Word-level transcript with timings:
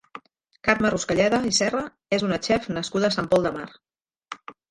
Carme 0.67 0.91
Ruscalleda 0.93 1.39
i 1.49 1.51
Serra 1.57 1.83
és 2.17 2.25
una 2.29 2.39
chef 2.49 2.65
nascuda 2.79 3.11
a 3.13 3.17
Sant 3.19 3.31
Pol 3.35 3.45
de 3.49 3.55
Mar. 3.61 3.69